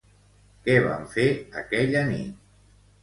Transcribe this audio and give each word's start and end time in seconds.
Què 0.67 0.77
van 0.87 1.05
fer 1.13 1.27
aquella 1.63 2.03
nit? 2.11 2.43